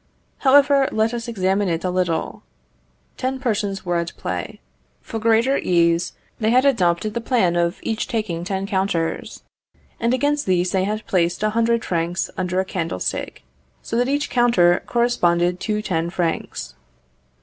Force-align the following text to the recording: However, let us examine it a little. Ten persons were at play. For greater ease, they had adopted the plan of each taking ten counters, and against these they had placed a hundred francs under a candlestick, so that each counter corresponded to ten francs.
However, 0.39 0.89
let 0.91 1.13
us 1.13 1.27
examine 1.27 1.69
it 1.69 1.83
a 1.83 1.91
little. 1.91 2.41
Ten 3.17 3.37
persons 3.39 3.85
were 3.85 3.97
at 3.97 4.17
play. 4.17 4.59
For 4.99 5.19
greater 5.19 5.59
ease, 5.59 6.13
they 6.39 6.49
had 6.49 6.65
adopted 6.65 7.13
the 7.13 7.21
plan 7.21 7.55
of 7.55 7.77
each 7.83 8.07
taking 8.07 8.43
ten 8.43 8.65
counters, 8.65 9.43
and 9.99 10.11
against 10.11 10.47
these 10.47 10.71
they 10.71 10.85
had 10.85 11.05
placed 11.05 11.43
a 11.43 11.51
hundred 11.51 11.85
francs 11.85 12.31
under 12.35 12.59
a 12.59 12.65
candlestick, 12.65 13.43
so 13.83 13.95
that 13.95 14.09
each 14.09 14.31
counter 14.31 14.81
corresponded 14.87 15.59
to 15.59 15.83
ten 15.83 16.09
francs. 16.09 16.73